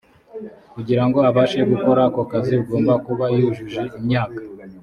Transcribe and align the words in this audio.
kugira 0.73 1.03
ngo 1.07 1.17
abashe 1.29 1.59
gukora 1.71 2.01
ako 2.09 2.21
kazi 2.31 2.51
ugomba 2.61 2.93
kuba 3.05 3.25
yujuje 3.35 3.81
imyaka. 3.99 4.39